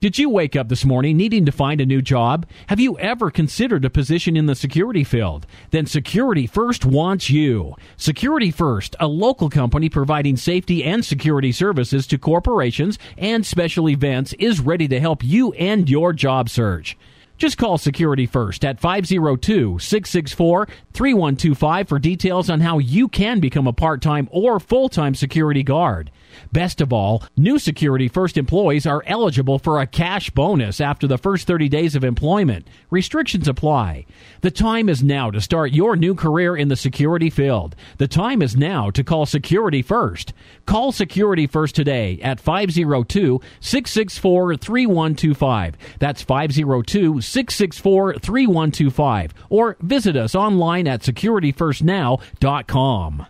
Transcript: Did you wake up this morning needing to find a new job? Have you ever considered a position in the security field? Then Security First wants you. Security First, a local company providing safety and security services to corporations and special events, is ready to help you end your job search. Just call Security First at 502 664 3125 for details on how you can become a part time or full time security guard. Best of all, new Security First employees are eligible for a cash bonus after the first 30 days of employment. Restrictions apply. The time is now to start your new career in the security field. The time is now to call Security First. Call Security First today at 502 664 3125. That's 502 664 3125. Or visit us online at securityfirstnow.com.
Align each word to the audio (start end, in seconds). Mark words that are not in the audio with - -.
Did 0.00 0.16
you 0.16 0.30
wake 0.30 0.56
up 0.56 0.70
this 0.70 0.86
morning 0.86 1.18
needing 1.18 1.44
to 1.44 1.52
find 1.52 1.78
a 1.78 1.84
new 1.84 2.00
job? 2.00 2.46
Have 2.68 2.80
you 2.80 2.98
ever 2.98 3.30
considered 3.30 3.84
a 3.84 3.90
position 3.90 4.34
in 4.34 4.46
the 4.46 4.54
security 4.54 5.04
field? 5.04 5.46
Then 5.72 5.84
Security 5.84 6.46
First 6.46 6.86
wants 6.86 7.28
you. 7.28 7.74
Security 7.98 8.50
First, 8.50 8.96
a 8.98 9.06
local 9.06 9.50
company 9.50 9.90
providing 9.90 10.38
safety 10.38 10.82
and 10.82 11.04
security 11.04 11.52
services 11.52 12.06
to 12.06 12.16
corporations 12.16 12.98
and 13.18 13.44
special 13.44 13.90
events, 13.90 14.32
is 14.38 14.58
ready 14.58 14.88
to 14.88 15.00
help 15.00 15.22
you 15.22 15.52
end 15.52 15.90
your 15.90 16.14
job 16.14 16.48
search. 16.48 16.96
Just 17.36 17.58
call 17.58 17.76
Security 17.76 18.24
First 18.24 18.64
at 18.64 18.80
502 18.80 19.78
664 19.80 20.66
3125 20.94 21.88
for 21.88 21.98
details 21.98 22.48
on 22.48 22.60
how 22.60 22.78
you 22.78 23.06
can 23.06 23.38
become 23.38 23.66
a 23.66 23.74
part 23.74 24.00
time 24.00 24.30
or 24.32 24.60
full 24.60 24.88
time 24.88 25.14
security 25.14 25.62
guard. 25.62 26.10
Best 26.52 26.80
of 26.80 26.92
all, 26.92 27.24
new 27.36 27.58
Security 27.58 28.08
First 28.08 28.36
employees 28.36 28.86
are 28.86 29.02
eligible 29.06 29.58
for 29.58 29.80
a 29.80 29.86
cash 29.86 30.30
bonus 30.30 30.80
after 30.80 31.06
the 31.06 31.18
first 31.18 31.46
30 31.46 31.68
days 31.68 31.94
of 31.94 32.04
employment. 32.04 32.66
Restrictions 32.90 33.48
apply. 33.48 34.06
The 34.40 34.50
time 34.50 34.88
is 34.88 35.02
now 35.02 35.30
to 35.30 35.40
start 35.40 35.72
your 35.72 35.96
new 35.96 36.14
career 36.14 36.56
in 36.56 36.68
the 36.68 36.76
security 36.76 37.30
field. 37.30 37.74
The 37.98 38.08
time 38.08 38.42
is 38.42 38.56
now 38.56 38.90
to 38.90 39.04
call 39.04 39.26
Security 39.26 39.82
First. 39.82 40.32
Call 40.66 40.92
Security 40.92 41.46
First 41.46 41.74
today 41.74 42.18
at 42.22 42.40
502 42.40 43.40
664 43.60 44.56
3125. 44.56 45.76
That's 45.98 46.22
502 46.22 47.20
664 47.20 48.18
3125. 48.18 49.34
Or 49.48 49.76
visit 49.80 50.16
us 50.16 50.34
online 50.34 50.88
at 50.88 51.02
securityfirstnow.com. 51.02 53.26